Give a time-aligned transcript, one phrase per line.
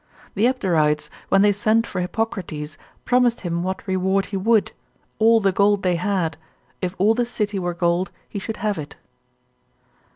[0.33, 4.71] The Abderites, when they sent for Hippocrates, promised him what reward he would,
[5.19, 6.37] all the gold they had,
[6.81, 8.95] if all the city were gold he should have it.